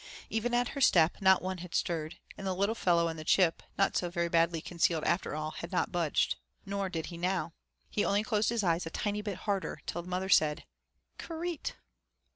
Even 0.31 0.51
at 0.55 0.69
her 0.69 0.81
step 0.81 1.21
not 1.21 1.43
one 1.43 1.59
had 1.59 1.75
stirred, 1.75 2.15
and 2.35 2.47
the 2.47 2.55
little 2.55 2.73
fellow 2.73 3.07
on 3.07 3.17
the 3.17 3.23
chip, 3.23 3.61
not 3.77 3.95
so 3.95 4.09
very 4.09 4.29
badly 4.29 4.59
concealed 4.59 5.03
after 5.03 5.35
all, 5.35 5.51
had 5.51 5.71
not 5.71 5.91
budged, 5.91 6.37
nor 6.65 6.89
did 6.89 7.05
he 7.13 7.17
now; 7.17 7.53
he 7.87 8.03
only 8.03 8.23
closed 8.23 8.49
his 8.49 8.63
eyes 8.63 8.87
a 8.87 8.89
tiny 8.89 9.19
little 9.19 9.33
bit 9.33 9.39
harder, 9.41 9.79
till 9.85 10.01
the 10.01 10.09
mother 10.09 10.27
said: 10.27 10.63
'K 11.19 11.35
reet!' 11.35 11.75